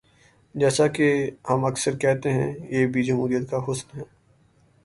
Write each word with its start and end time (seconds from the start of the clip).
جیسا 0.55 0.87
کہ 0.87 1.29
ہم 1.49 1.65
اکثر 1.65 1.97
کہتے 1.97 2.31
ہیں، 2.31 2.53
یہ 2.69 2.87
بھی 2.87 3.03
جمہوریت 3.03 3.49
کا 3.51 3.57
حسن 3.67 3.97
ہے۔ 3.99 4.03